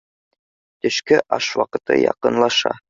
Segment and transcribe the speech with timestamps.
[0.85, 2.79] Төшкө аш ваҡыты яҡынлаша.